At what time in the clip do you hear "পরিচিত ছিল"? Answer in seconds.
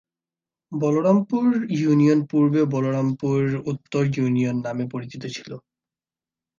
4.93-5.49